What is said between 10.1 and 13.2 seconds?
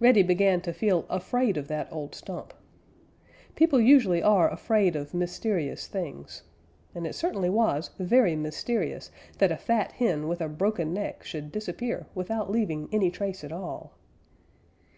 with a broken neck should disappear without leaving any